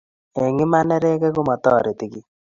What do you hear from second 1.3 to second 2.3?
komatoreti kiiy